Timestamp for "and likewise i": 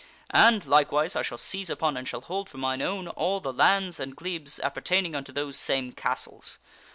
0.33-1.21